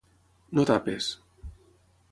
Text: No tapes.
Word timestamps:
No 0.59 0.65
tapes. 0.71 1.11